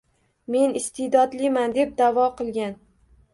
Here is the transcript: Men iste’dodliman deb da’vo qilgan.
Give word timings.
Men 0.53 0.71
iste’dodliman 0.79 1.75
deb 1.77 1.93
da’vo 2.01 2.27
qilgan. 2.41 2.75